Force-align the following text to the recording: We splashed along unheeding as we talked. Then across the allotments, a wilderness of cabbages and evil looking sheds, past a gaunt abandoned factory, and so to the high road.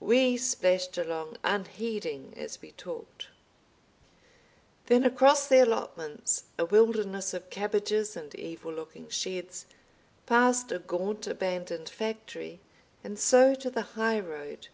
We 0.00 0.36
splashed 0.36 0.98
along 0.98 1.36
unheeding 1.44 2.34
as 2.36 2.60
we 2.60 2.72
talked. 2.72 3.28
Then 4.86 5.04
across 5.04 5.46
the 5.46 5.60
allotments, 5.62 6.46
a 6.58 6.64
wilderness 6.64 7.32
of 7.34 7.50
cabbages 7.50 8.16
and 8.16 8.34
evil 8.34 8.72
looking 8.72 9.08
sheds, 9.08 9.66
past 10.26 10.72
a 10.72 10.80
gaunt 10.80 11.28
abandoned 11.28 11.88
factory, 11.88 12.58
and 13.04 13.16
so 13.16 13.54
to 13.54 13.70
the 13.70 13.82
high 13.94 14.18
road. 14.18 14.66